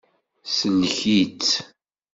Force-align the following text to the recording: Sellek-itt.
Sellek-itt. 0.57 1.51